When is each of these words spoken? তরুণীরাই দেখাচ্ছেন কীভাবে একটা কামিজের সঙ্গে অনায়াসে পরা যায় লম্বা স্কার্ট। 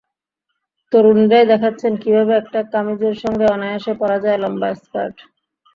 তরুণীরাই 0.93 1.45
দেখাচ্ছেন 1.51 1.93
কীভাবে 2.03 2.33
একটা 2.37 2.59
কামিজের 2.73 3.15
সঙ্গে 3.23 3.45
অনায়াসে 3.47 3.93
পরা 4.01 4.17
যায় 4.23 4.39
লম্বা 4.43 4.69
স্কার্ট। 4.79 5.17